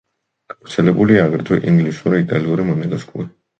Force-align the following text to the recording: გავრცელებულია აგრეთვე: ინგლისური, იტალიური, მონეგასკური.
გავრცელებულია 0.53 1.27
აგრეთვე: 1.29 1.61
ინგლისური, 1.73 2.25
იტალიური, 2.27 2.69
მონეგასკური. 2.73 3.33